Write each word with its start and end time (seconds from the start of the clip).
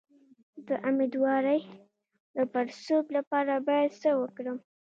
د 0.67 0.69
امیدوارۍ 0.89 1.61
د 2.35 2.37
پړسوب 2.51 3.05
لپاره 3.17 3.53
باید 3.67 3.91
څه 4.01 4.09
وکړم؟ 4.21 4.57